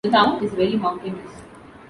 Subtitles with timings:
[0.03, 1.43] The town is very mountainous.